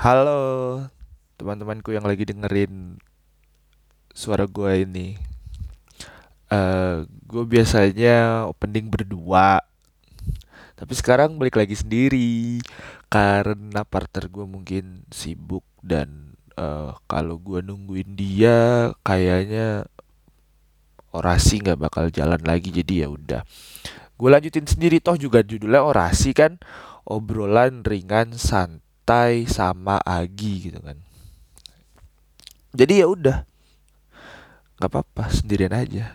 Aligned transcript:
Halo 0.00 0.80
teman-temanku 1.36 1.92
yang 1.92 2.08
lagi 2.08 2.24
dengerin 2.24 2.96
suara 4.16 4.48
gue 4.48 4.88
ini. 4.88 5.20
eh 6.48 7.04
gue 7.04 7.44
biasanya 7.44 8.48
opening 8.48 8.88
berdua, 8.88 9.60
tapi 10.72 10.92
sekarang 10.96 11.36
balik 11.36 11.60
lagi 11.60 11.76
sendiri 11.76 12.64
karena 13.12 13.84
partner 13.84 14.32
gue 14.32 14.48
mungkin 14.48 15.04
sibuk 15.12 15.68
dan 15.84 16.32
eh, 16.56 16.96
kalau 17.04 17.36
gue 17.36 17.60
nungguin 17.60 18.16
dia 18.16 18.88
kayaknya 19.04 19.84
orasi 21.12 21.60
nggak 21.60 21.76
bakal 21.76 22.08
jalan 22.08 22.40
lagi 22.40 22.72
jadi 22.72 23.04
ya 23.04 23.08
udah. 23.12 23.44
Gue 24.16 24.32
lanjutin 24.32 24.64
sendiri 24.64 24.96
toh 25.04 25.20
juga 25.20 25.44
judulnya 25.44 25.84
orasi 25.84 26.32
kan 26.32 26.56
obrolan 27.04 27.84
ringan 27.84 28.40
santai 28.40 28.89
sama 29.50 29.98
Agi 30.06 30.70
gitu 30.70 30.78
kan. 30.78 30.94
Jadi 32.70 33.02
ya 33.02 33.06
udah. 33.10 33.42
Nggak 34.78 34.90
apa-apa 34.90 35.24
sendirian 35.34 35.74
aja. 35.74 36.14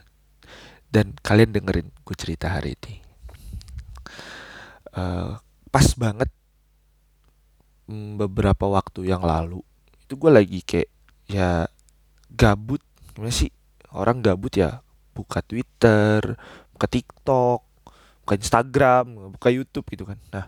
Dan 0.87 1.11
kalian 1.19 1.51
dengerin 1.51 1.91
gue 1.91 2.15
cerita 2.15 2.47
hari 2.47 2.79
ini. 2.79 3.03
Eh, 4.95 5.31
pas 5.67 5.87
banget 5.99 6.31
mm, 7.91 8.15
beberapa 8.15 8.71
waktu 8.71 9.11
yang 9.11 9.27
lalu 9.27 9.59
itu 10.07 10.15
gue 10.15 10.31
lagi 10.31 10.59
kayak 10.63 10.89
ya 11.27 11.67
gabut. 12.31 12.79
Gimana 13.11 13.35
sih? 13.35 13.51
Orang 13.91 14.23
gabut 14.23 14.55
ya 14.55 14.79
buka 15.15 15.39
Twitter 15.43 16.35
buka 16.75 16.87
TikTok 16.91 17.63
buka 18.23 18.33
Instagram 18.35 19.35
buka 19.35 19.47
YouTube 19.51 19.87
gitu 19.91 20.03
kan. 20.03 20.19
Nah 20.31 20.47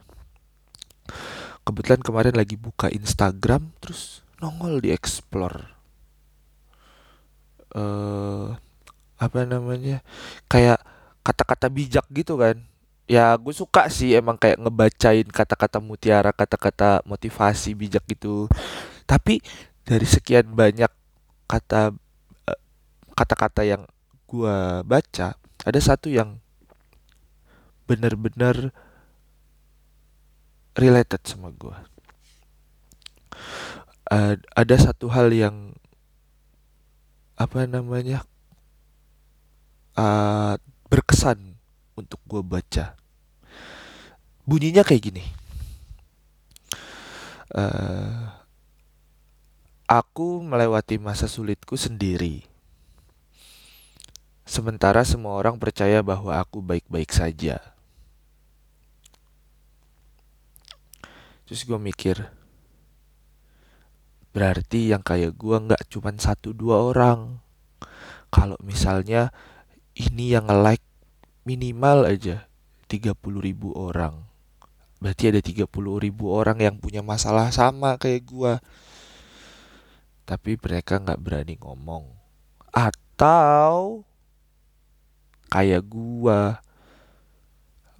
kebetulan 1.68 2.00
kemarin 2.00 2.36
lagi 2.40 2.56
buka 2.56 2.88
Instagram 2.88 3.76
terus 3.84 4.24
nongol 4.40 4.80
di 4.80 4.96
explore. 4.96 5.68
Eh 7.76 8.48
apa 9.20 9.40
namanya? 9.44 10.00
Kayak 10.48 10.80
kata-kata 11.28 11.68
bijak 11.68 12.08
gitu 12.16 12.40
kan. 12.40 12.64
Ya 13.08 13.36
gue 13.36 13.52
suka 13.52 13.92
sih 13.92 14.16
emang 14.16 14.40
kayak 14.40 14.64
ngebacain 14.64 15.28
kata-kata 15.28 15.84
mutiara 15.84 16.32
kata-kata 16.32 17.04
motivasi 17.04 17.76
bijak 17.76 18.08
gitu. 18.08 18.48
Tapi 19.04 19.44
dari 19.84 20.08
sekian 20.08 20.48
banyak 20.56 20.92
kata 21.52 21.92
eh, 22.48 22.60
kata-kata 23.12 23.68
yang 23.68 23.84
gue 24.28 24.58
baca 24.88 25.36
ada 25.68 25.80
satu 25.84 26.08
yang 26.12 26.40
bener-bener 27.88 28.76
related 30.78 31.22
sama 31.28 31.50
gue 31.52 31.76
Ad- 34.08 34.48
ada 34.56 34.76
satu 34.80 35.12
hal 35.12 35.28
yang 35.36 35.76
apa 37.38 37.68
namanya 37.70 38.24
uh, 40.00 40.56
berkesan 40.88 41.60
untuk 42.00 42.20
gue 42.26 42.42
baca 42.42 42.96
bunyinya 44.48 44.82
kayak 44.88 45.04
gini 45.12 45.24
Eh, 47.56 48.28
Aku 49.88 50.44
melewati 50.44 51.00
masa 51.00 51.28
sulitku 51.32 51.76
sendiri. 51.80 52.44
Sementara 54.48 55.04
semua 55.06 55.34
orang 55.40 55.56
percaya 55.60 56.00
bahwa 56.04 56.32
aku 56.40 56.58
baik-baik 56.64 57.12
saja. 57.12 57.77
Terus 61.48 61.64
gue 61.64 61.80
mikir, 61.80 62.28
berarti 64.36 64.92
yang 64.92 65.00
kayak 65.00 65.40
gue 65.40 65.56
nggak 65.56 65.88
cuman 65.88 66.20
satu 66.20 66.52
dua 66.52 66.84
orang. 66.92 67.40
Kalau 68.28 68.60
misalnya 68.60 69.32
ini 69.96 70.36
yang 70.36 70.52
nge-like 70.52 70.84
minimal 71.48 72.04
aja 72.04 72.52
30 72.92 73.16
ribu 73.40 73.72
orang. 73.80 74.28
Berarti 75.00 75.32
ada 75.32 75.40
30 75.40 75.72
ribu 76.04 76.36
orang 76.36 76.60
yang 76.60 76.76
punya 76.76 77.00
masalah 77.00 77.48
sama 77.56 77.96
kayak 77.96 78.28
gue. 78.28 78.54
Tapi 80.28 80.60
mereka 80.60 81.00
nggak 81.00 81.22
berani 81.24 81.56
ngomong. 81.56 82.12
Atau 82.76 84.04
kayak 85.48 85.84
gua 85.88 86.60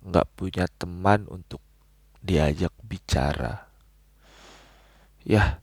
nggak 0.04 0.28
punya 0.36 0.68
teman 0.80 1.28
untuk 1.32 1.64
diajak 2.22 2.74
bicara. 2.86 3.68
Ya, 5.28 5.60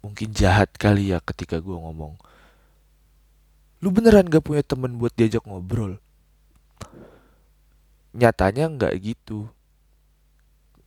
mungkin 0.00 0.30
jahat 0.30 0.70
kali 0.78 1.10
ya 1.10 1.18
ketika 1.22 1.58
gua 1.58 1.78
ngomong. 1.82 2.14
Lu 3.82 3.90
beneran 3.90 4.30
gak 4.30 4.46
punya 4.46 4.62
teman 4.62 4.94
buat 4.94 5.10
diajak 5.18 5.42
ngobrol? 5.42 5.98
Nyatanya 8.14 8.70
nggak 8.70 8.94
gitu. 9.02 9.50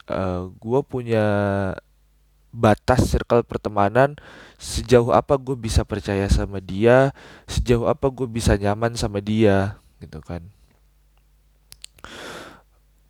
Eh, 0.08 0.44
gua 0.62 0.80
punya 0.86 1.26
batas 2.56 3.12
circle 3.12 3.44
pertemanan 3.44 4.16
sejauh 4.56 5.12
apa 5.12 5.36
gue 5.36 5.60
bisa 5.60 5.84
percaya 5.84 6.24
sama 6.32 6.64
dia 6.64 7.12
sejauh 7.52 7.84
apa 7.92 8.08
gue 8.08 8.24
bisa 8.32 8.56
nyaman 8.56 8.96
sama 8.96 9.20
dia 9.20 9.76
gitu 10.00 10.24
kan 10.24 10.40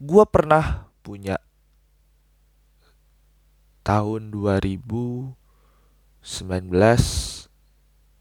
gue 0.01 0.23
pernah 0.25 0.89
punya 1.06 1.38
tahun 3.85 4.34
2019 4.34 5.38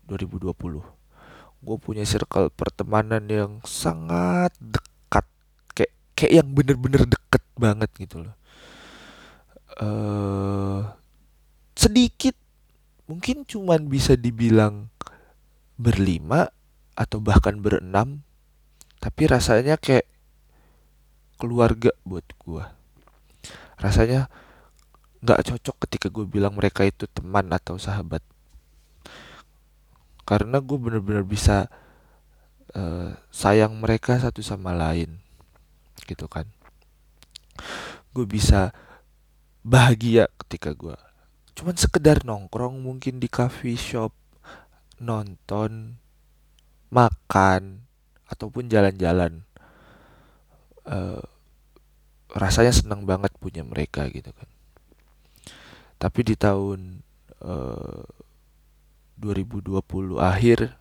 2020 0.05 0.95
gue 1.65 1.77
punya 1.81 2.05
circle 2.05 2.53
pertemanan 2.53 3.25
yang 3.25 3.53
sangat 3.65 4.53
dekat. 4.61 5.25
Kayak 5.73 5.93
kayak 6.13 6.33
yang 6.45 6.49
bener-bener 6.53 7.09
deket 7.09 7.41
banget 7.57 7.91
gitu 7.97 8.29
loh. 8.29 8.37
Eh 9.81 10.81
sedikit 11.75 12.37
mungkin 13.09 13.49
cuman 13.49 13.89
bisa 13.89 14.15
dibilang 14.15 14.93
berlima 15.81 16.53
atau 16.93 17.19
bahkan 17.25 17.57
berenam. 17.59 18.21
Tapi 19.01 19.29
rasanya 19.29 19.81
kayak 19.81 20.09
keluarga 21.41 21.93
buat 22.05 22.25
gua. 22.41 22.77
Rasanya 23.81 24.29
nggak 25.25 25.41
cocok 25.41 25.77
ketika 25.89 26.07
gue 26.13 26.29
bilang 26.29 26.53
mereka 26.53 26.85
itu 26.85 27.09
teman 27.09 27.49
atau 27.49 27.81
sahabat. 27.81 28.21
Karena 30.29 30.61
gue 30.61 30.77
bener-bener 30.77 31.25
bisa 31.25 31.73
eh, 32.77 33.17
sayang 33.33 33.73
mereka 33.81 34.21
satu 34.21 34.45
sama 34.45 34.77
lain 34.77 35.21
gitu 36.05 36.29
kan. 36.29 36.45
Gue 38.13 38.29
bisa 38.29 38.77
bahagia 39.65 40.29
ketika 40.45 40.77
gue 40.77 40.93
cuman 41.55 41.73
sekedar 41.79 42.21
nongkrong 42.27 42.83
mungkin 42.83 43.17
di 43.23 43.31
coffee 43.31 43.79
shop 43.79 44.13
nonton 45.01 45.97
makan 46.91 47.89
ataupun 48.29 48.69
jalan-jalan 48.69 49.47
eh, 50.85 51.23
rasanya 52.35 52.75
senang 52.75 53.07
banget 53.07 53.33
punya 53.39 53.63
mereka 53.63 54.11
gitu 54.11 54.35
kan 54.35 54.51
tapi 55.99 56.21
di 56.27 56.35
tahun 56.37 57.01
eh, 57.45 58.05
2020 59.19 60.19
akhir 60.19 60.75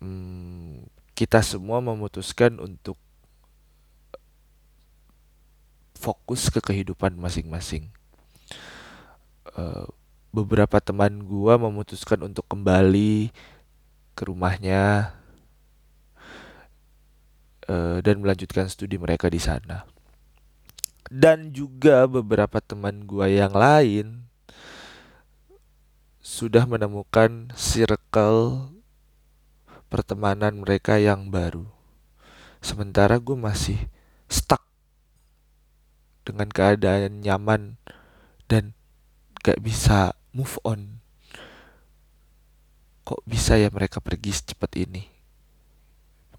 hmm, 0.00 0.88
kita 1.12 1.44
semua 1.44 1.84
memutuskan 1.84 2.56
untuk 2.56 2.96
fokus 6.00 6.48
ke 6.48 6.64
kehidupan 6.64 7.12
masing-masing. 7.20 7.92
Eh, 9.52 9.86
beberapa 10.32 10.80
teman 10.80 11.20
gua 11.20 11.60
memutuskan 11.60 12.24
untuk 12.24 12.48
kembali 12.48 13.28
ke 14.16 14.22
rumahnya 14.24 15.12
eh, 17.68 17.98
dan 18.00 18.16
melanjutkan 18.24 18.72
studi 18.72 18.96
mereka 18.96 19.28
di 19.28 19.38
sana. 19.38 19.84
Dan 21.10 21.50
juga 21.50 22.06
beberapa 22.06 22.62
teman 22.62 23.02
gua 23.02 23.26
yang 23.26 23.50
lain 23.50 24.30
sudah 26.22 26.62
menemukan 26.70 27.50
circle 27.58 28.70
pertemanan 29.90 30.62
mereka 30.62 31.02
yang 31.02 31.34
baru. 31.34 31.66
Sementara 32.62 33.18
gue 33.18 33.34
masih 33.34 33.90
stuck 34.30 34.62
dengan 36.22 36.46
keadaan 36.46 37.26
nyaman 37.26 37.74
dan 38.46 38.78
gak 39.42 39.58
bisa 39.58 40.14
move 40.30 40.54
on. 40.62 41.02
Kok 43.02 43.26
bisa 43.26 43.58
ya 43.58 43.66
mereka 43.74 43.98
pergi 43.98 44.30
secepat 44.30 44.78
ini? 44.78 45.02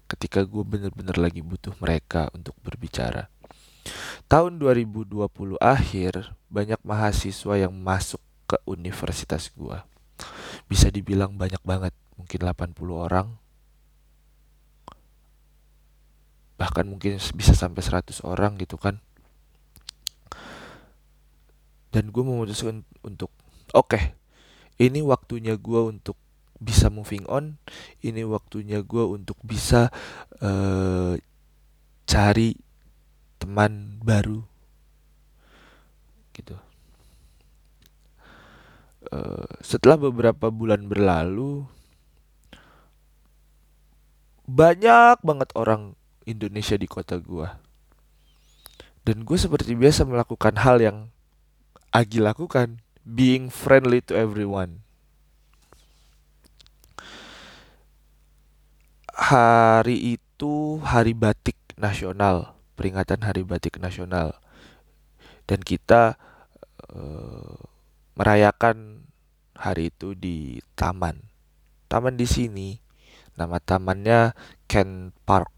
Ketika 0.08 0.40
gue 0.48 0.64
bener-bener 0.64 1.20
lagi 1.20 1.44
butuh 1.44 1.76
mereka 1.76 2.32
untuk 2.32 2.56
berbicara. 2.64 3.28
Tahun 4.30 4.62
2020 4.62 5.58
akhir 5.58 6.36
banyak 6.52 6.80
mahasiswa 6.84 7.54
yang 7.58 7.74
masuk 7.74 8.20
ke 8.46 8.56
universitas 8.68 9.48
gua. 9.54 9.84
Bisa 10.68 10.88
dibilang 10.88 11.34
banyak 11.36 11.60
banget 11.64 11.94
mungkin 12.16 12.40
80 12.44 12.76
orang. 12.92 13.28
Bahkan 16.60 16.84
mungkin 16.86 17.18
bisa 17.18 17.52
sampai 17.56 17.82
100 17.82 18.22
orang 18.22 18.54
gitu 18.60 18.78
kan. 18.78 19.02
Dan 21.92 22.08
gue 22.08 22.24
memutuskan 22.24 22.88
untuk 23.04 23.28
oke 23.76 23.92
okay, 23.92 24.16
ini 24.80 25.04
waktunya 25.04 25.60
gue 25.60 25.80
untuk 25.92 26.16
bisa 26.62 26.88
moving 26.88 27.26
on 27.26 27.58
ini 28.06 28.22
waktunya 28.22 28.80
gue 28.80 29.02
untuk 29.02 29.36
bisa 29.42 29.90
uh, 30.40 31.18
cari 32.06 32.54
teman 33.42 33.98
baru. 34.06 34.46
Gitu. 36.30 36.54
Uh, 39.10 39.50
setelah 39.60 39.98
beberapa 39.98 40.48
bulan 40.48 40.86
berlalu 40.86 41.66
banyak 44.46 45.18
banget 45.26 45.50
orang 45.58 45.98
Indonesia 46.22 46.78
di 46.78 46.86
kota 46.86 47.18
gue 47.18 47.50
dan 49.02 49.26
gue 49.26 49.34
seperti 49.34 49.74
biasa 49.74 50.06
melakukan 50.06 50.54
hal 50.62 50.78
yang 50.78 50.98
Agi 51.92 52.24
lakukan 52.24 52.80
being 53.04 53.52
friendly 53.52 54.00
to 54.00 54.16
everyone. 54.16 54.80
Hari 59.12 60.16
itu 60.16 60.80
hari 60.80 61.12
batik 61.12 61.60
nasional 61.76 62.61
peringatan 62.82 63.22
hari 63.22 63.46
batik 63.46 63.78
nasional. 63.78 64.34
Dan 65.46 65.62
kita 65.62 66.18
uh, 66.90 67.54
merayakan 68.18 69.06
hari 69.54 69.94
itu 69.94 70.18
di 70.18 70.58
taman. 70.74 71.22
Taman 71.86 72.18
di 72.18 72.26
sini 72.26 72.74
nama 73.38 73.62
tamannya 73.62 74.34
Ken 74.66 75.14
Park. 75.22 75.54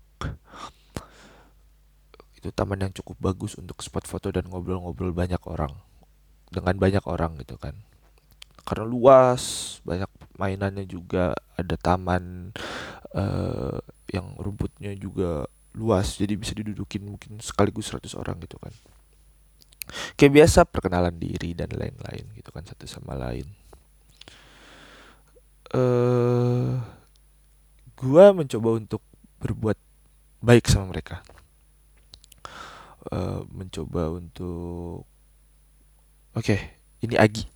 Itu 2.37 2.53
taman 2.53 2.85
yang 2.85 2.93
cukup 2.93 3.17
bagus 3.33 3.57
untuk 3.57 3.81
spot 3.81 4.05
foto 4.05 4.29
dan 4.29 4.45
ngobrol-ngobrol 4.53 5.17
banyak 5.17 5.41
orang. 5.49 5.73
Dengan 6.53 6.77
banyak 6.77 7.09
orang 7.09 7.41
gitu 7.41 7.57
kan. 7.57 7.73
Karena 8.69 8.85
luas 8.85 9.81
banyak 9.81 10.13
mainannya 10.37 10.85
juga. 10.85 11.33
Ada 11.57 11.81
taman 11.81 12.53
uh, 13.17 13.81
yang 14.13 14.37
rumputnya 14.37 14.93
juga 14.93 15.49
luas 15.75 16.15
jadi 16.15 16.39
bisa 16.39 16.55
didudukin 16.55 17.03
mungkin 17.03 17.43
sekaligus 17.43 17.91
100 17.91 18.15
orang 18.15 18.39
gitu 18.43 18.57
kan. 18.63 18.73
Kayak 20.17 20.33
biasa 20.43 20.65
perkenalan 20.65 21.15
diri 21.19 21.53
dan 21.53 21.69
lain-lain 21.75 22.25
gitu 22.39 22.49
kan 22.55 22.65
satu 22.65 22.89
sama 22.89 23.13
lain. 23.19 23.45
Uh, 25.75 26.79
gua 27.99 28.31
mencoba 28.31 28.79
untuk 28.79 29.03
berbuat 29.43 29.77
baik 30.41 30.71
sama 30.71 30.95
mereka. 30.95 31.21
Uh, 33.13 33.45
mencoba 33.53 34.09
untuk 34.15 35.05
Oke, 36.35 36.59
okay, 36.59 36.61
ini 36.99 37.15
Agi. 37.15 37.47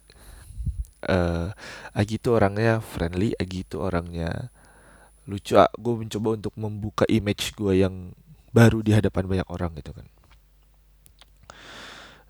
Uh, 1.03 1.50
Agi 1.94 2.23
itu 2.23 2.31
orangnya 2.31 2.79
friendly, 2.79 3.35
Agi 3.35 3.67
itu 3.67 3.82
orangnya 3.82 4.55
lucu. 5.29 5.55
Ah, 5.61 5.71
gue 5.77 5.95
mencoba 5.95 6.35
untuk 6.35 6.55
membuka 6.57 7.05
image 7.07 7.53
gue 7.55 7.85
yang 7.85 8.17
baru 8.51 8.81
di 8.81 8.97
hadapan 8.97 9.29
banyak 9.29 9.49
orang 9.53 9.77
gitu 9.77 9.93
kan. 9.93 10.07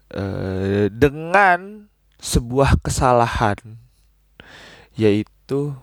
Uh, 0.08 0.88
dengan 0.88 1.84
sebuah 2.16 2.80
kesalahan 2.80 3.76
yaitu 4.96 5.76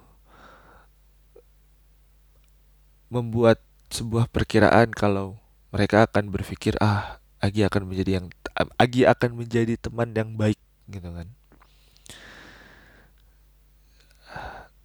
membuat 3.08 3.62
sebuah 3.88 4.28
perkiraan 4.28 4.92
kalau 4.92 5.40
mereka 5.72 6.04
akan 6.10 6.34
berpikir 6.34 6.76
ah 6.84 7.22
Agi 7.40 7.64
akan 7.64 7.86
menjadi 7.88 8.20
yang 8.20 8.28
Agi 8.82 9.06
akan 9.06 9.40
menjadi 9.40 9.78
teman 9.78 10.12
yang 10.12 10.34
baik 10.36 10.60
gitu 10.90 11.06
kan 11.14 11.30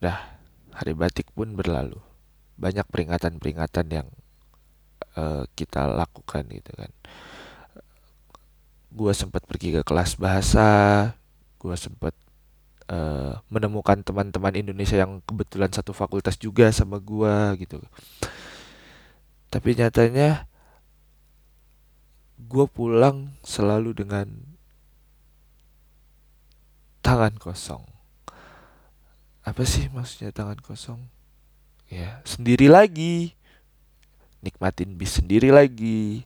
dah 0.01 0.17
hari 0.73 0.97
batik 0.97 1.29
pun 1.37 1.53
berlalu 1.53 2.01
banyak 2.61 2.85
peringatan-peringatan 2.93 3.87
yang 3.89 4.09
uh, 5.17 5.49
kita 5.57 5.89
lakukan 5.89 6.45
gitu 6.53 6.71
kan 6.77 6.93
gue 8.91 9.13
sempat 9.17 9.47
pergi 9.49 9.81
ke 9.81 9.83
kelas 9.83 10.21
bahasa 10.21 10.69
gue 11.57 11.77
sempat 11.81 12.13
uh, 12.93 13.41
menemukan 13.49 14.05
teman-teman 14.05 14.53
Indonesia 14.61 15.01
yang 15.01 15.25
kebetulan 15.25 15.73
satu 15.73 15.97
fakultas 15.97 16.37
juga 16.37 16.69
sama 16.69 17.01
gue 17.01 17.65
gitu 17.65 17.81
tapi 19.49 19.75
nyatanya 19.75 20.51
gue 22.41 22.67
pulang 22.71 23.35
selalu 23.43 23.93
dengan 23.93 24.27
tangan 27.05 27.35
kosong. 27.37 27.85
Apa 29.45 29.67
sih 29.67 29.91
maksudnya 29.91 30.31
tangan 30.31 30.61
kosong? 30.63 31.11
Ya, 31.91 32.23
sendiri 32.23 32.71
lagi. 32.71 33.35
Nikmatin 34.41 34.95
bis 34.95 35.19
sendiri 35.19 35.51
lagi. 35.51 36.25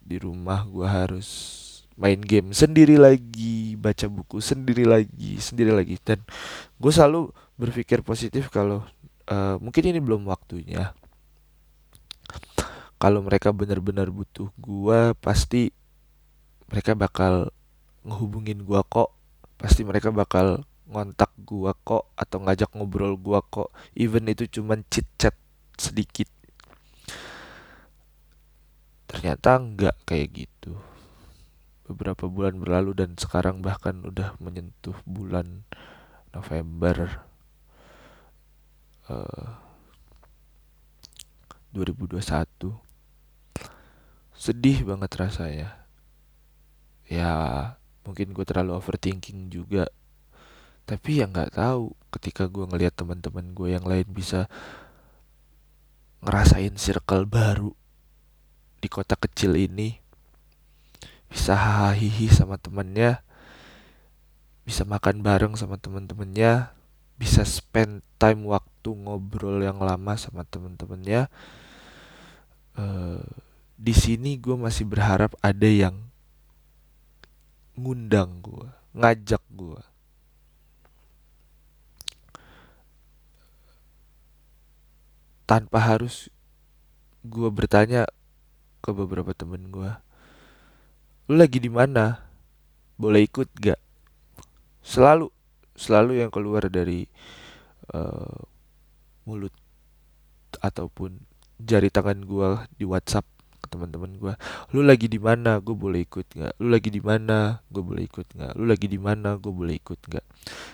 Di 0.00 0.16
rumah 0.18 0.64
gue 0.64 0.88
harus 0.88 1.60
main 1.94 2.18
game 2.18 2.50
sendiri 2.50 2.98
lagi, 2.98 3.78
baca 3.78 4.10
buku 4.10 4.42
sendiri 4.42 4.82
lagi, 4.82 5.38
sendiri 5.38 5.70
lagi. 5.70 6.00
Dan 6.02 6.24
gue 6.80 6.90
selalu 6.90 7.30
berpikir 7.54 8.02
positif 8.02 8.50
kalau 8.50 8.82
uh, 9.30 9.56
mungkin 9.62 9.94
ini 9.94 10.00
belum 10.02 10.26
waktunya 10.26 10.90
kalau 12.98 13.20
mereka 13.20 13.52
benar-benar 13.52 14.08
butuh 14.08 14.48
gua 14.56 15.12
pasti 15.18 15.70
mereka 16.72 16.96
bakal 16.96 17.52
ngehubungin 18.00 18.64
gua 18.64 18.80
kok 18.80 19.12
pasti 19.60 19.84
mereka 19.84 20.08
bakal 20.08 20.64
ngontak 20.84 21.32
gua 21.42 21.72
kok 21.72 22.12
atau 22.14 22.38
ngajak 22.44 22.70
ngobrol 22.76 23.16
gua 23.16 23.40
kok 23.40 23.72
even 23.96 24.28
itu 24.28 24.44
cuman 24.60 24.84
chit 24.92 25.08
chat 25.16 25.34
sedikit. 25.80 26.28
Ternyata 29.08 29.60
enggak 29.60 29.96
kayak 30.04 30.44
gitu. 30.44 30.76
Beberapa 31.84 32.28
bulan 32.28 32.56
berlalu 32.56 32.96
dan 32.96 33.16
sekarang 33.20 33.60
bahkan 33.60 34.00
udah 34.04 34.36
menyentuh 34.40 34.96
bulan 35.04 35.68
November 36.32 37.22
uh, 39.08 39.60
2021 41.76 42.84
sedih 44.34 44.84
banget 44.84 45.10
rasanya. 45.16 45.70
Ya 47.08 47.32
mungkin 48.04 48.36
gue 48.36 48.44
terlalu 48.44 48.76
overthinking 48.76 49.48
juga 49.48 49.88
tapi 50.84 51.20
ya 51.20 51.26
nggak 51.28 51.56
tahu 51.56 51.92
ketika 52.12 52.48
gue 52.48 52.64
ngelihat 52.68 52.94
teman-teman 52.94 53.56
gue 53.56 53.68
yang 53.72 53.84
lain 53.84 54.06
bisa 54.08 54.46
ngerasain 56.24 56.76
circle 56.76 57.24
baru 57.28 57.72
di 58.80 58.88
kota 58.88 59.16
kecil 59.16 59.56
ini 59.56 59.96
bisa 61.28 61.56
hahihi 61.56 62.28
sama 62.30 62.60
temennya 62.60 63.24
bisa 64.64 64.84
makan 64.84 65.20
bareng 65.20 65.56
sama 65.56 65.76
temen-temennya 65.80 66.72
bisa 67.16 67.44
spend 67.44 68.04
time 68.16 68.48
waktu 68.48 68.90
ngobrol 68.92 69.60
yang 69.60 69.80
lama 69.80 70.16
sama 70.16 70.44
temen-temennya 70.48 71.28
uh, 72.78 73.24
di 73.74 73.94
sini 73.94 74.38
gue 74.38 74.54
masih 74.54 74.86
berharap 74.86 75.34
ada 75.42 75.66
yang 75.66 75.98
ngundang 77.74 78.38
gue, 78.38 78.68
ngajak 78.94 79.42
gue. 79.50 79.80
Tanpa 85.44 85.80
harus 85.80 86.32
gue 87.24 87.48
bertanya 87.52 88.08
ke 88.84 88.92
beberapa 88.92 89.32
temen 89.32 89.72
gue, 89.72 89.90
lu 91.28 91.40
lagi 91.40 91.60
di 91.60 91.72
mana? 91.72 92.20
Boleh 93.00 93.24
ikut 93.24 93.48
gak? 93.60 93.80
Selalu, 94.84 95.32
selalu 95.72 96.20
yang 96.20 96.30
keluar 96.32 96.68
dari 96.68 97.08
uh, 97.92 98.40
mulut 99.24 99.52
ataupun 100.60 101.20
jari 101.60 101.88
tangan 101.88 102.22
gue 102.24 102.48
di 102.76 102.84
WhatsApp 102.84 103.33
teman-teman 103.68 104.12
gue 104.16 104.34
lu 104.72 104.80
lagi 104.84 105.06
di 105.06 105.20
mana? 105.20 105.58
Gue 105.60 105.76
boleh 105.76 106.04
ikut 106.04 106.26
nggak? 106.28 106.54
Lu 106.60 106.68
lagi 106.72 106.90
di 106.92 107.02
mana? 107.02 107.60
Gue 107.68 107.82
boleh 107.82 108.02
ikut 108.06 108.26
nggak? 108.34 108.52
Lu 108.56 108.64
lagi 108.68 108.86
di 108.86 109.00
mana? 109.00 109.36
Gue 109.36 109.52
boleh 109.52 109.74
ikut 109.78 110.00
nggak? 110.00 110.26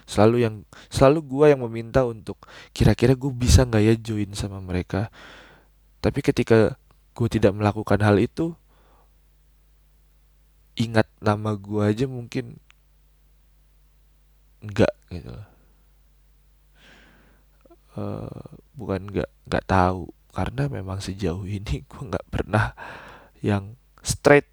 Selalu 0.06 0.36
yang 0.42 0.54
selalu 0.90 1.20
gue 1.26 1.44
yang 1.52 1.60
meminta 1.64 2.02
untuk 2.06 2.40
kira-kira 2.74 3.14
gue 3.14 3.32
bisa 3.32 3.66
nggak 3.66 3.82
ya 3.82 3.94
join 3.98 4.30
sama 4.34 4.58
mereka. 4.62 5.12
Tapi 6.00 6.20
ketika 6.24 6.74
gue 7.14 7.28
tidak 7.28 7.52
melakukan 7.52 8.00
hal 8.00 8.16
itu 8.16 8.56
ingat 10.78 11.04
nama 11.20 11.52
gue 11.58 11.82
aja 11.84 12.08
mungkin 12.08 12.56
enggak 14.64 14.92
gitu 15.12 15.32
uh, 17.96 18.44
bukan 18.76 19.00
nggak 19.08 19.30
nggak 19.48 19.64
tahu 19.66 20.08
karena 20.30 20.70
memang 20.70 21.02
sejauh 21.02 21.44
ini 21.46 21.82
gue 21.90 22.02
nggak 22.02 22.26
pernah 22.30 22.74
yang 23.44 23.74
straight. 24.02 24.48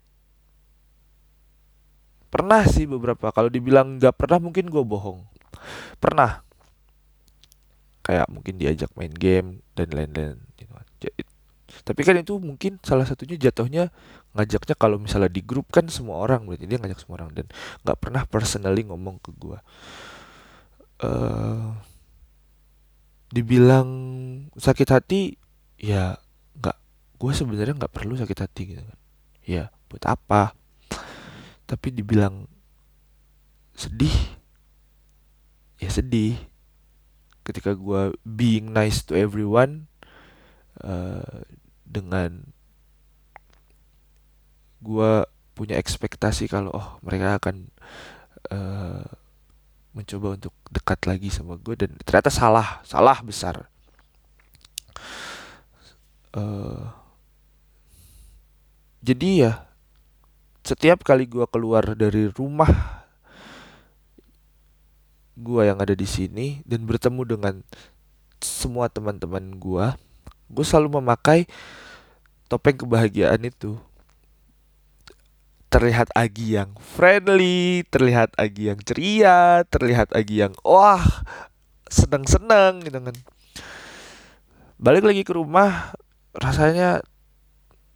Pernah 2.27 2.67
sih 2.67 2.83
beberapa 2.85 3.31
kalau 3.31 3.47
dibilang 3.47 3.97
nggak 3.97 4.15
pernah 4.19 4.37
mungkin 4.43 4.67
gue 4.67 4.83
bohong. 4.83 5.23
Pernah. 5.97 6.43
Kayak 8.03 8.27
mungkin 8.31 8.55
diajak 8.55 8.91
main 8.95 9.11
game 9.11 9.63
dan 9.75 9.91
lain-lain 9.91 10.39
gitu 10.55 11.27
tapi 11.87 12.03
kan 12.03 12.19
itu 12.19 12.35
mungkin 12.35 12.83
salah 12.83 13.07
satunya 13.07 13.39
jatuhnya 13.39 13.91
ngajaknya 14.35 14.75
kalau 14.75 14.99
misalnya 14.99 15.31
di 15.31 15.39
grup 15.39 15.71
kan 15.71 15.87
semua 15.87 16.19
orang 16.19 16.43
berarti 16.43 16.67
dia 16.67 16.79
ngajak 16.83 16.99
semua 16.99 17.23
orang 17.23 17.31
dan 17.31 17.47
nggak 17.87 17.97
pernah 17.99 18.23
personally 18.27 18.83
ngomong 18.83 19.23
ke 19.23 19.31
gue 19.35 19.59
uh, 21.07 21.71
dibilang 23.31 23.89
sakit 24.59 24.87
hati 24.91 25.39
ya 25.77 26.17
nggak 26.57 26.77
gue 27.21 27.31
sebenarnya 27.33 27.77
nggak 27.77 27.93
perlu 27.93 28.17
sakit 28.17 28.37
hati 28.37 28.61
gitu 28.75 28.81
kan. 28.83 28.99
Ya 29.47 29.63
buat 29.87 30.03
apa? 30.05 30.53
Tapi 31.69 31.87
dibilang 31.93 32.49
sedih 33.77 34.13
ya 35.77 35.89
sedih. 35.89 36.37
Ketika 37.47 37.71
gue 37.77 38.11
being 38.27 38.75
nice 38.75 39.07
to 39.07 39.15
everyone 39.15 39.87
uh, 40.83 41.47
dengan 41.87 42.51
gue 44.83 45.11
punya 45.57 45.79
ekspektasi 45.79 46.45
kalau 46.51 46.69
oh 46.75 46.87
mereka 47.01 47.41
akan 47.41 47.71
uh, 48.53 49.07
mencoba 49.97 50.37
untuk 50.37 50.53
dekat 50.69 50.99
lagi 51.09 51.33
sama 51.33 51.57
gue 51.57 51.73
dan 51.73 51.97
ternyata 52.05 52.29
salah 52.29 52.85
salah 52.85 53.17
besar 53.25 53.65
uh, 56.37 56.93
jadi 59.01 59.29
ya 59.41 59.53
setiap 60.61 61.01
kali 61.01 61.25
gue 61.25 61.47
keluar 61.49 61.97
dari 61.97 62.29
rumah 62.29 62.97
gua 65.37 65.69
yang 65.69 65.77
ada 65.77 65.93
di 65.93 66.09
sini 66.09 66.65
dan 66.65 66.83
bertemu 66.89 67.21
dengan 67.37 67.55
semua 68.41 68.89
teman-teman 68.89 69.53
gua, 69.61 69.95
gue 70.49 70.65
selalu 70.65 70.97
memakai 70.97 71.45
topeng 72.49 72.75
kebahagiaan 72.75 73.45
itu. 73.45 73.77
Terlihat 75.67 76.09
Agi 76.15 76.57
yang 76.57 76.73
friendly, 76.79 77.85
terlihat 77.91 78.33
Agi 78.39 78.73
yang 78.73 78.79
ceria, 78.81 79.61
terlihat 79.67 80.09
Agi 80.15 80.41
yang 80.47 80.55
wah 80.65 81.03
seneng-seneng 81.91 82.87
gitu 82.87 82.97
kan. 82.97 83.15
Balik 84.79 85.05
lagi 85.05 85.21
ke 85.27 85.35
rumah, 85.35 85.93
rasanya 86.37 87.01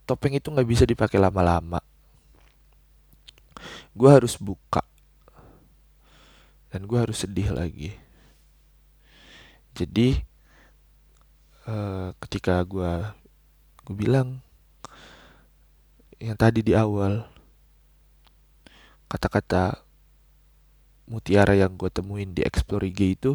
topeng 0.04 0.34
itu 0.36 0.50
nggak 0.50 0.68
bisa 0.68 0.84
dipakai 0.84 1.16
lama-lama. 1.16 1.78
Gue 3.94 4.10
harus 4.10 4.34
buka 4.40 4.82
dan 6.72 6.88
gue 6.88 6.98
harus 6.98 7.20
sedih 7.20 7.52
lagi 7.52 7.92
jadi 9.76 10.24
uh, 11.68 12.16
ketika 12.16 12.64
gue 12.64 12.92
gue 13.84 13.94
bilang 13.96 14.40
yang 16.16 16.36
tadi 16.40 16.64
di 16.64 16.72
awal 16.72 17.28
kata-kata 19.12 19.84
mutiara 21.04 21.52
yang 21.52 21.76
gue 21.76 21.92
temuin 21.92 22.32
di 22.32 22.40
Explore 22.40 22.88
IG 22.88 23.20
itu 23.20 23.32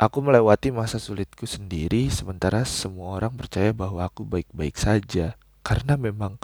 aku 0.00 0.24
melewati 0.24 0.72
masa 0.72 0.96
sulitku 0.96 1.44
sendiri 1.44 2.08
sementara 2.08 2.64
semua 2.64 3.20
orang 3.20 3.36
percaya 3.36 3.68
bahwa 3.76 4.00
aku 4.00 4.24
baik-baik 4.24 4.80
saja 4.80 5.36
karena 5.60 6.00
memang 6.00 6.40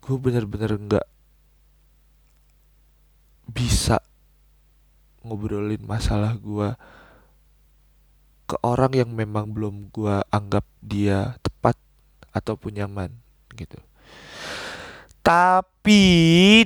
gue 0.00 0.16
bener-bener 0.16 0.72
nggak 0.80 1.06
bisa 3.52 4.00
ngobrolin 5.20 5.84
masalah 5.84 6.32
gue 6.40 6.72
ke 8.48 8.56
orang 8.64 8.92
yang 8.96 9.10
memang 9.12 9.52
belum 9.52 9.92
gue 9.92 10.24
anggap 10.32 10.64
dia 10.80 11.36
tepat 11.44 11.76
ataupun 12.32 12.76
nyaman 12.76 13.12
gitu. 13.52 13.80
Tapi 15.24 16.04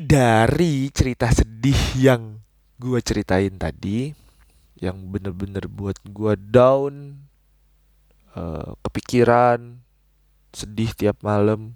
dari 0.03 0.91
cerita 0.91 1.31
sedih 1.31 1.79
yang 1.95 2.43
gue 2.83 2.99
ceritain 2.99 3.55
tadi, 3.55 4.11
yang 4.79 5.11
bener-bener 5.11 5.67
buat 5.67 5.99
gue 6.07 6.35
down, 6.39 7.19
uh, 8.39 8.79
kepikiran, 8.87 9.83
sedih 10.55 10.95
tiap 10.95 11.19
malam, 11.27 11.75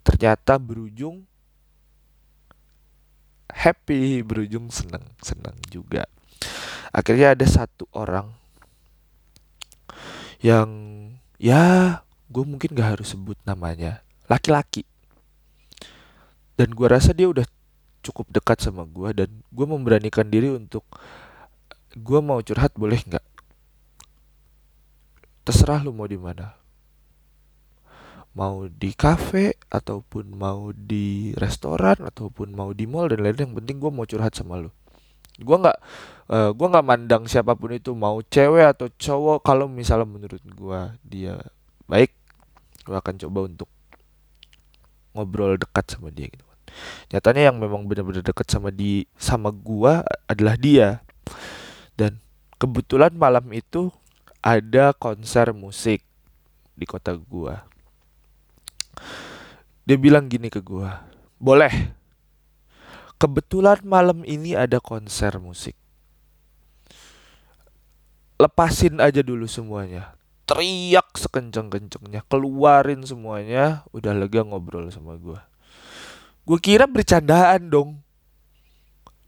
ternyata 0.00 0.56
berujung 0.56 1.28
happy 3.48 4.20
berujung 4.24 4.68
seneng 4.68 5.04
seneng 5.20 5.56
juga. 5.72 6.04
Akhirnya 6.92 7.36
ada 7.36 7.44
satu 7.44 7.84
orang 7.92 8.32
yang 10.40 10.70
ya 11.36 12.00
gue 12.28 12.44
mungkin 12.44 12.72
gak 12.72 13.00
harus 13.00 13.12
sebut 13.12 13.36
namanya 13.44 14.00
laki-laki. 14.28 14.84
Dan 16.58 16.74
gue 16.74 16.88
rasa 16.90 17.14
dia 17.14 17.28
udah 17.30 17.46
cukup 18.02 18.32
dekat 18.32 18.58
sama 18.64 18.88
gue 18.88 19.12
dan 19.14 19.30
gue 19.52 19.66
memberanikan 19.68 20.26
diri 20.26 20.50
untuk 20.50 20.82
gue 21.98 22.20
mau 22.22 22.38
curhat 22.40 22.72
boleh 22.78 23.02
nggak? 23.02 23.26
Terserah 25.42 25.82
lu 25.82 25.90
mau 25.90 26.06
di 26.06 26.20
mana. 26.20 26.54
Mau 28.36 28.70
di 28.70 28.94
cafe 28.94 29.58
ataupun 29.66 30.30
mau 30.36 30.70
di 30.70 31.34
restoran 31.34 31.98
ataupun 32.04 32.54
mau 32.54 32.70
di 32.70 32.86
mall 32.86 33.10
dan 33.10 33.24
lain-lain. 33.24 33.50
Yang 33.50 33.54
penting 33.64 33.76
gue 33.82 33.90
mau 33.90 34.06
curhat 34.06 34.32
sama 34.36 34.62
lu. 34.62 34.70
Gue 35.38 35.56
nggak 35.58 35.78
uh, 36.30 36.50
gue 36.54 36.66
nggak 36.68 36.86
mandang 36.86 37.24
siapa 37.26 37.58
pun 37.58 37.74
itu 37.74 37.96
mau 37.98 38.22
cewek 38.22 38.78
atau 38.78 38.86
cowok. 38.92 39.42
Kalau 39.42 39.66
misalnya 39.66 40.06
menurut 40.06 40.42
gue 40.44 40.80
dia 41.02 41.34
baik 41.88 42.14
gue 42.86 42.96
akan 42.96 43.14
coba 43.20 43.48
untuk 43.48 43.68
ngobrol 45.16 45.58
dekat 45.58 45.96
sama 45.96 46.12
dia 46.14 46.30
gitu. 46.30 46.44
Nyatanya 47.10 47.50
yang 47.50 47.56
memang 47.58 47.88
benar-benar 47.88 48.22
dekat 48.22 48.46
sama 48.46 48.68
di 48.68 49.08
sama 49.16 49.48
gue 49.50 50.04
adalah 50.28 50.54
dia 50.60 51.00
dan 51.98 52.22
kebetulan 52.62 53.10
malam 53.18 53.50
itu 53.50 53.90
ada 54.38 54.94
konser 54.94 55.50
musik 55.50 56.06
di 56.78 56.86
kota 56.86 57.18
gue 57.18 57.58
dia 59.88 59.96
bilang 59.96 60.28
gini 60.28 60.52
ke 60.52 60.60
gue, 60.60 60.84
boleh. 61.40 61.72
Kebetulan 63.16 63.80
malam 63.88 64.20
ini 64.28 64.52
ada 64.52 64.84
konser 64.84 65.40
musik. 65.40 65.72
Lepasin 68.36 69.00
aja 69.00 69.24
dulu 69.24 69.48
semuanya. 69.48 70.12
Teriak 70.44 71.16
sekencang-kencangnya. 71.16 72.20
Keluarin 72.28 73.00
semuanya. 73.08 73.80
Udah 73.96 74.12
lega 74.12 74.44
ngobrol 74.44 74.92
sama 74.92 75.16
gue. 75.16 75.40
Gue 76.44 76.58
kira 76.60 76.84
bercandaan 76.84 77.72
dong. 77.72 78.04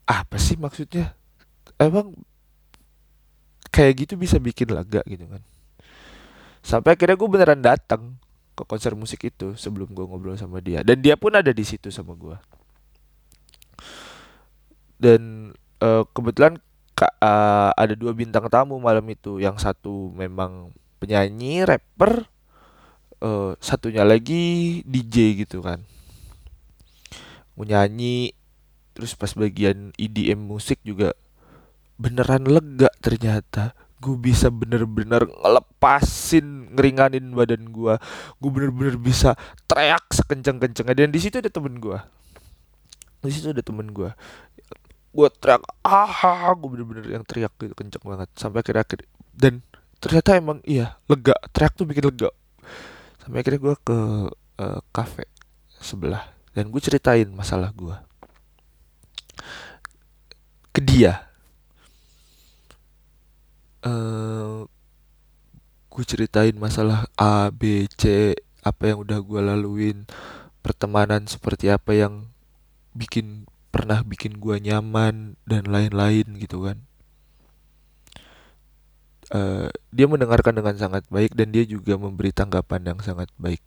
Apa 0.05 0.37
sih 0.37 0.61
maksudnya? 0.61 1.17
Emang 1.81 2.21
kayak 3.71 4.07
gitu 4.07 4.15
bisa 4.19 4.37
bikin 4.37 4.71
lega 4.75 5.03
gitu 5.07 5.27
kan. 5.27 5.43
Sampai 6.61 6.95
akhirnya 6.95 7.17
gue 7.17 7.29
beneran 7.31 7.63
datang 7.65 8.21
ke 8.53 8.63
konser 8.69 8.93
musik 8.93 9.25
itu 9.25 9.57
sebelum 9.57 9.91
gue 9.95 10.05
ngobrol 10.05 10.37
sama 10.37 10.61
dia. 10.61 10.85
Dan 10.85 11.01
dia 11.01 11.17
pun 11.17 11.33
ada 11.33 11.51
di 11.55 11.65
situ 11.65 11.89
sama 11.89 12.13
gue 12.19 12.37
dan 15.01 15.51
uh, 15.81 16.05
kebetulan 16.13 16.61
uh, 17.01 17.73
ada 17.73 17.97
dua 17.97 18.13
bintang 18.13 18.47
tamu 18.53 18.77
malam 18.77 19.03
itu. 19.09 19.41
Yang 19.41 19.65
satu 19.65 20.13
memang 20.13 20.77
penyanyi 21.01 21.65
rapper 21.65 22.29
uh, 23.25 23.57
satunya 23.59 24.05
lagi 24.05 24.85
DJ 24.85 25.41
gitu 25.41 25.65
kan. 25.65 25.81
Nyanyi 27.61 28.33
terus 28.97 29.13
pas 29.13 29.37
bagian 29.37 29.93
EDM 30.01 30.49
musik 30.49 30.81
juga 30.81 31.13
beneran 32.01 32.49
lega 32.49 32.89
ternyata. 33.05 33.77
Gue 34.01 34.17
bisa 34.17 34.49
bener-bener 34.49 35.29
ngelepasin 35.29 36.73
ngeringanin 36.73 37.37
badan 37.37 37.69
gue 37.69 38.01
gue 38.41 38.51
bener-bener 38.51 38.97
bisa 38.97 39.37
teriak 39.69 40.09
sekencang-kencangnya 40.09 41.05
dan 41.05 41.13
di 41.13 41.21
situ 41.21 41.37
ada 41.37 41.53
temen 41.53 41.77
gue 41.77 42.01
di 43.21 43.29
situ 43.29 43.53
ada 43.53 43.61
temen 43.61 43.93
gue 43.93 44.09
gue 45.13 45.29
teriak 45.37 45.61
ah 45.85 46.49
gue 46.57 46.69
bener-bener 46.73 47.13
yang 47.13 47.29
teriak 47.29 47.53
gitu 47.61 47.77
kenceng 47.77 48.01
banget 48.01 48.33
sampai 48.41 48.65
akhirnya 48.65 48.89
akhir 48.89 49.05
dan 49.37 49.61
ternyata 50.01 50.37
emang 50.37 50.59
iya 50.65 51.01
lega. 51.07 51.37
Teriak 51.53 51.77
tuh 51.77 51.87
bikin 51.89 52.09
lega. 52.09 52.33
Sampai 53.21 53.45
akhirnya 53.45 53.61
gue 53.61 53.75
ke 53.85 53.99
uh, 54.61 54.81
cafe 54.91 55.29
sebelah. 55.81 56.33
Dan 56.57 56.69
gue 56.69 56.81
ceritain 56.83 57.29
masalah 57.31 57.71
gue 57.71 57.95
ke 60.71 60.81
dia 60.83 61.30
uh, 63.87 64.67
gue 65.91 66.05
ceritain 66.07 66.55
masalah 66.55 67.11
A 67.19 67.51
B 67.51 67.87
C 67.99 68.35
apa 68.61 68.93
yang 68.93 69.03
udah 69.03 69.19
gue 69.25 69.41
laluin 69.41 70.05
pertemanan 70.61 71.25
seperti 71.25 71.73
apa 71.73 71.97
yang 71.97 72.29
bikin 72.93 73.49
pernah 73.71 74.03
bikin 74.05 74.37
gue 74.39 74.61
nyaman 74.61 75.41
dan 75.47 75.65
lain-lain 75.67 76.27
gitu 76.39 76.69
kan. 76.69 76.79
Uh, 79.31 79.71
dia 79.95 80.11
mendengarkan 80.11 80.59
dengan 80.59 80.75
sangat 80.75 81.07
baik 81.07 81.39
dan 81.39 81.55
dia 81.55 81.63
juga 81.63 81.95
memberi 81.95 82.35
tanggapan 82.35 82.83
yang 82.95 82.99
sangat 82.99 83.31
baik. 83.39 83.63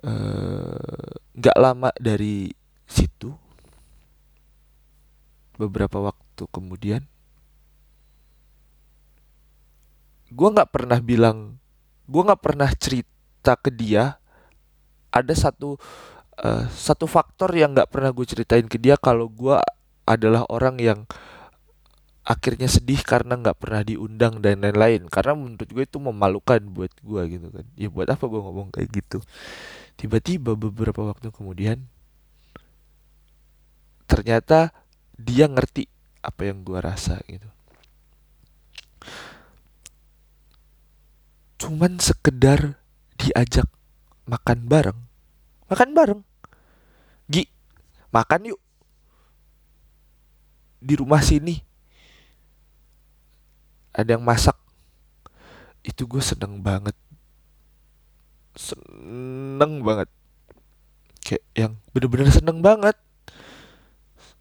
Eh, 0.00 1.12
nggak 1.36 1.56
uh, 1.56 1.60
lama 1.60 1.92
dari 2.00 2.48
situ 2.88 3.36
beberapa 5.60 6.00
waktu 6.00 6.48
kemudian 6.48 7.04
gue 10.30 10.48
nggak 10.50 10.70
pernah 10.70 10.98
bilang 11.02 11.58
gue 12.06 12.22
nggak 12.22 12.42
pernah 12.42 12.70
cerita 12.78 13.58
ke 13.58 13.70
dia 13.74 14.18
ada 15.10 15.34
satu 15.34 15.74
uh, 16.38 16.64
satu 16.70 17.04
faktor 17.10 17.50
yang 17.54 17.74
nggak 17.74 17.90
pernah 17.90 18.14
gue 18.14 18.26
ceritain 18.26 18.66
ke 18.66 18.78
dia 18.78 18.94
kalau 18.94 19.26
gue 19.26 19.58
adalah 20.06 20.46
orang 20.50 20.78
yang 20.78 21.00
akhirnya 22.26 22.70
sedih 22.70 23.02
karena 23.02 23.34
nggak 23.34 23.58
pernah 23.58 23.82
diundang 23.82 24.38
dan 24.38 24.62
lain-lain. 24.62 25.10
Karena 25.10 25.34
menurut 25.34 25.66
gue 25.66 25.84
itu 25.86 25.98
memalukan 25.98 26.62
buat 26.70 26.92
gue 27.02 27.22
gitu 27.26 27.48
kan. 27.50 27.66
Ya 27.74 27.90
buat 27.90 28.06
apa 28.06 28.22
gue 28.22 28.40
ngomong 28.40 28.70
kayak 28.70 28.90
gitu? 28.90 29.18
Tiba-tiba 29.98 30.54
beberapa 30.54 31.02
waktu 31.10 31.34
kemudian 31.34 31.90
ternyata 34.06 34.74
dia 35.14 35.46
ngerti 35.46 35.86
apa 36.18 36.50
yang 36.50 36.66
gue 36.66 36.78
rasa 36.82 37.22
gitu 37.30 37.46
cuman 41.60 42.00
sekedar 42.00 42.80
diajak 43.20 43.68
makan 44.24 44.64
bareng. 44.64 44.98
Makan 45.68 45.90
bareng. 45.92 46.20
Gi 47.28 47.44
makan 48.08 48.56
yuk. 48.56 48.60
Di 50.80 50.96
rumah 50.96 51.20
sini. 51.20 51.60
Ada 53.92 54.16
yang 54.16 54.24
masak. 54.24 54.56
Itu 55.84 56.08
gue 56.08 56.24
seneng 56.24 56.64
banget. 56.64 56.96
Seneng 58.56 59.84
banget. 59.84 60.08
Kayak 61.20 61.44
yang 61.52 61.72
bener-bener 61.92 62.32
seneng 62.32 62.64
banget. 62.64 62.96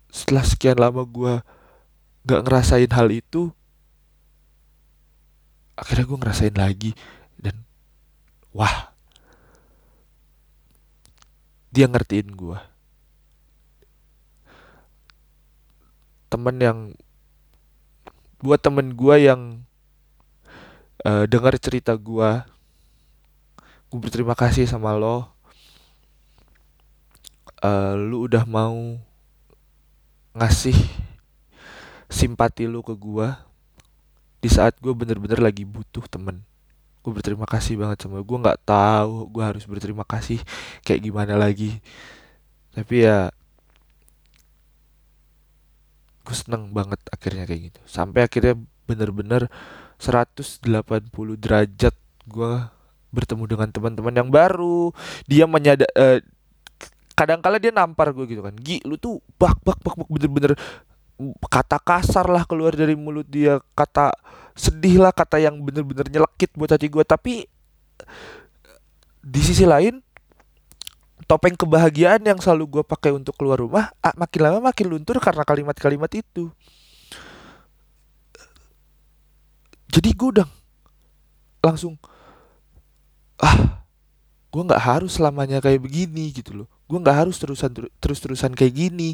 Setelah 0.09 0.47
sekian 0.47 0.79
lama 0.79 1.03
gue 1.03 1.43
gak 2.23 2.41
ngerasain 2.47 2.89
hal 2.89 3.11
itu 3.11 3.51
akhirnya 5.79 6.05
gue 6.05 6.17
ngerasain 6.19 6.57
lagi 6.59 6.91
dan 7.39 7.63
wah. 8.51 8.91
Dia 11.71 11.85
ngertiin 11.87 12.33
gue 12.33 12.59
temen 16.29 16.61
yang 16.61 16.79
buat 18.39 18.61
temen 18.61 18.93
gue 18.93 19.15
yang 19.17 19.65
uh, 21.03 21.25
dengar 21.25 21.57
cerita 21.57 21.97
gue 21.97 22.45
gue 23.89 23.99
berterima 23.99 24.37
kasih 24.37 24.69
sama 24.69 24.93
lo. 24.93 25.25
Uh, 27.59 27.91
lu 27.97 28.23
udah 28.29 28.47
mau 28.47 28.95
ngasih 30.31 30.77
simpati 32.07 32.69
lu 32.69 32.79
ke 32.79 32.95
gue 32.95 33.27
di 34.39 34.49
saat 34.51 34.75
gue 34.79 34.91
bener-bener 34.95 35.39
lagi 35.43 35.67
butuh 35.67 36.07
temen 36.07 36.43
gue 36.99 37.11
berterima 37.15 37.47
kasih 37.47 37.79
banget 37.79 38.05
sama 38.05 38.19
gue 38.19 38.37
nggak 38.37 38.61
tahu 38.67 39.31
gue 39.31 39.43
harus 39.43 39.63
berterima 39.63 40.03
kasih 40.03 40.39
kayak 40.83 41.01
gimana 41.03 41.39
lagi. 41.39 41.79
Tapi 42.75 43.07
ya 43.07 43.31
gue 46.27 46.35
seneng 46.35 46.69
banget 46.75 46.99
akhirnya 47.09 47.47
kayak 47.47 47.61
gitu. 47.73 47.79
Sampai 47.87 48.27
akhirnya 48.27 48.59
bener-bener 48.85 49.47
180 49.97 50.61
derajat 51.39 51.95
gue 52.29 52.53
bertemu 53.09 53.43
dengan 53.47 53.69
teman-teman 53.71 54.13
yang 54.13 54.29
baru. 54.29 54.91
Dia 55.25 55.47
menyadar 55.47 55.89
uh, 55.95 56.19
kadang 57.15 57.41
kala 57.41 57.57
dia 57.57 57.71
nampar 57.71 58.11
gue 58.11 58.27
gitu 58.27 58.43
kan. 58.43 58.53
Gi 58.59 58.83
lu 58.83 58.99
tuh 58.99 59.23
bak 59.39 59.57
bak 59.63 59.79
bak 59.81 59.95
bak 59.97 60.07
bener-bener 60.11 60.53
kata 61.51 61.83
kasar 61.83 62.31
lah 62.31 62.47
keluar 62.47 62.71
dari 62.71 62.95
mulut 62.95 63.27
dia 63.27 63.59
kata 63.75 64.15
sedih 64.55 65.03
lah 65.03 65.11
kata 65.11 65.39
yang 65.43 65.59
bener-bener 65.59 66.07
nyelekit 66.07 66.55
buat 66.55 66.71
hati 66.71 66.87
gue 66.87 67.03
tapi 67.03 67.43
di 69.19 69.41
sisi 69.43 69.67
lain 69.67 69.99
topeng 71.27 71.53
kebahagiaan 71.53 72.23
yang 72.23 72.39
selalu 72.39 72.79
gue 72.79 72.83
pakai 72.87 73.11
untuk 73.11 73.35
keluar 73.35 73.59
rumah 73.59 73.91
ah, 73.99 74.15
makin 74.15 74.39
lama 74.47 74.71
makin 74.71 74.87
luntur 74.89 75.19
karena 75.21 75.45
kalimat-kalimat 75.45 76.09
itu. 76.15 76.49
Jadi 79.91 80.09
gue 80.15 80.29
udah 80.39 80.47
langsung 81.61 81.99
ah 83.43 83.83
gue 84.49 84.61
nggak 84.65 84.81
harus 84.81 85.19
selamanya 85.19 85.61
kayak 85.61 85.83
begini 85.83 86.33
gitu 86.33 86.65
loh. 86.65 86.67
Gue 86.89 86.97
nggak 86.97 87.27
harus 87.27 87.37
terusan 87.37 87.69
terus 88.01 88.17
terusan 88.17 88.55
kayak 88.57 88.73
gini 88.73 89.13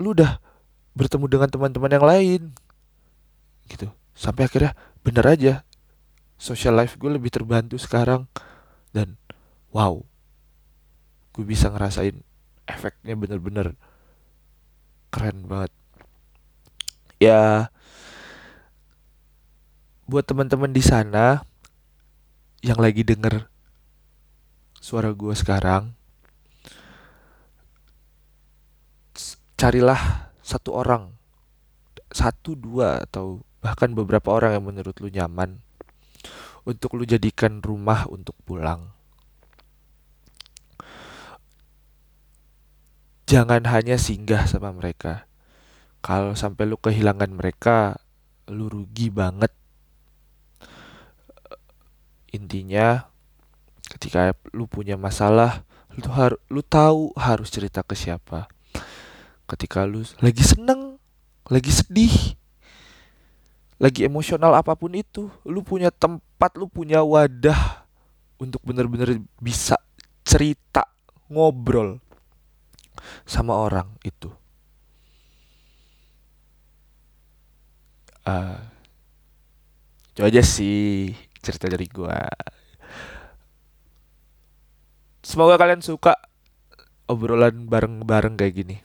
lu 0.00 0.16
udah 0.16 0.40
bertemu 0.96 1.28
dengan 1.28 1.48
teman-teman 1.52 1.92
yang 1.92 2.06
lain. 2.08 2.42
Gitu. 3.68 3.86
Sampai 4.16 4.48
akhirnya 4.48 4.72
bener 5.04 5.24
aja 5.28 5.54
social 6.40 6.74
life 6.80 6.96
gue 6.96 7.12
lebih 7.12 7.28
terbantu 7.28 7.76
sekarang. 7.76 8.24
Dan 8.90 9.20
wow 9.70 10.02
gue 11.30 11.44
bisa 11.46 11.70
ngerasain 11.70 12.18
efeknya 12.66 13.14
bener-bener 13.14 13.76
keren 15.12 15.46
banget. 15.46 15.70
Ya 17.20 17.68
buat 20.10 20.26
teman-teman 20.26 20.74
di 20.74 20.82
sana 20.82 21.46
yang 22.66 22.82
lagi 22.82 23.06
denger 23.06 23.46
suara 24.82 25.14
gue 25.14 25.30
sekarang 25.38 25.94
carilah 29.60 30.32
satu 30.40 30.72
orang 30.72 31.12
satu 32.08 32.56
dua 32.56 33.04
atau 33.04 33.44
bahkan 33.60 33.92
beberapa 33.92 34.32
orang 34.32 34.56
yang 34.56 34.64
menurut 34.64 34.96
lu 35.04 35.12
nyaman 35.12 35.60
untuk 36.64 36.96
lu 36.96 37.04
jadikan 37.04 37.60
rumah 37.60 38.08
untuk 38.08 38.32
pulang. 38.48 38.88
Jangan 43.28 43.68
hanya 43.68 44.00
singgah 44.00 44.48
sama 44.48 44.72
mereka. 44.72 45.28
Kalau 46.00 46.32
sampai 46.32 46.64
lu 46.64 46.80
kehilangan 46.80 47.28
mereka, 47.28 48.00
lu 48.48 48.66
rugi 48.66 49.12
banget. 49.12 49.52
Intinya 52.32 53.12
ketika 53.92 54.32
lu 54.56 54.64
punya 54.66 54.96
masalah, 54.96 55.62
lu 55.94 56.08
harus 56.10 56.40
lu 56.48 56.64
tahu 56.64 57.12
harus 57.14 57.52
cerita 57.52 57.84
ke 57.84 57.92
siapa. 57.92 58.48
Ketika 59.50 59.82
lu 59.82 60.06
lagi 60.22 60.46
seneng, 60.46 60.94
lagi 61.50 61.74
sedih, 61.74 62.38
lagi 63.82 64.06
emosional 64.06 64.54
apa 64.54 64.78
pun 64.78 64.94
itu 64.94 65.26
lu 65.42 65.66
punya 65.66 65.90
tempat 65.90 66.54
lu 66.54 66.70
punya 66.70 67.02
wadah 67.02 67.82
untuk 68.38 68.62
bener-bener 68.62 69.18
bisa 69.42 69.74
cerita 70.22 70.86
ngobrol 71.26 71.98
sama 73.26 73.58
orang 73.58 73.90
itu. 74.06 74.30
Uh, 78.22 78.62
itu 80.14 80.20
aja 80.22 80.42
sih 80.46 81.10
cerita 81.42 81.66
dari 81.66 81.90
gua. 81.90 82.22
Semoga 85.26 85.58
kalian 85.58 85.82
suka 85.82 86.14
obrolan 87.10 87.66
bareng-bareng 87.66 88.38
kayak 88.38 88.54
gini 88.54 88.76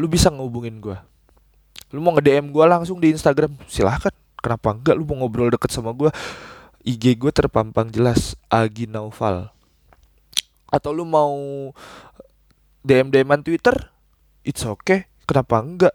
lu 0.00 0.08
bisa 0.08 0.32
ngehubungin 0.32 0.80
gua. 0.80 1.04
Lu 1.92 2.00
mau 2.00 2.16
nge-DM 2.16 2.48
gue 2.48 2.64
langsung 2.64 2.96
di 2.96 3.12
Instagram 3.12 3.52
silahkan. 3.68 4.12
Kenapa 4.40 4.72
enggak 4.72 4.96
lu 4.96 5.04
mau 5.04 5.22
ngobrol 5.22 5.52
deket 5.52 5.70
sama 5.70 5.94
gue 5.94 6.10
IG 6.82 7.14
gue 7.14 7.30
terpampang 7.30 7.92
jelas 7.92 8.34
Agi 8.48 8.90
Naufal. 8.90 9.52
Atau 10.72 10.90
lu 10.96 11.04
mau 11.04 11.36
DM 12.82 13.12
DMan 13.12 13.44
Twitter 13.44 13.92
it's 14.42 14.64
okay. 14.64 15.06
Kenapa 15.28 15.60
enggak? 15.62 15.94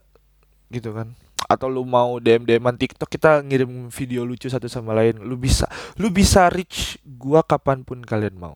Gitu 0.70 0.94
kan. 0.94 1.18
Atau 1.50 1.68
lu 1.68 1.84
mau 1.84 2.22
DM 2.22 2.46
DM 2.46 2.64
TikTok 2.78 3.10
kita 3.10 3.42
ngirim 3.44 3.90
video 3.90 4.24
lucu 4.24 4.48
satu 4.48 4.70
sama 4.70 4.94
lain. 4.96 5.20
Lu 5.26 5.36
bisa 5.36 5.68
lu 5.98 6.14
bisa 6.14 6.48
reach 6.48 7.02
gua 7.04 7.42
kapan 7.42 7.82
pun 7.82 8.06
kalian 8.06 8.38
mau. 8.38 8.56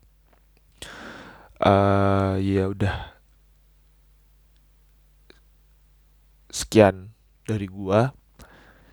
Uh, 1.62 2.42
ya 2.42 2.70
udah 2.74 3.11
sekian 6.52 7.16
dari 7.48 7.66
gua. 7.66 8.14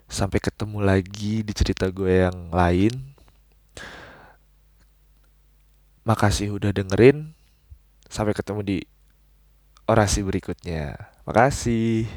Sampai 0.08 0.40
ketemu 0.40 0.80
lagi 0.80 1.44
di 1.44 1.52
cerita 1.52 1.92
gue 1.92 2.24
yang 2.24 2.48
lain. 2.48 3.12
Makasih 6.08 6.56
udah 6.56 6.72
dengerin. 6.72 7.36
Sampai 8.08 8.32
ketemu 8.32 8.60
di 8.64 8.78
orasi 9.84 10.24
berikutnya. 10.24 11.12
Makasih 11.28 12.08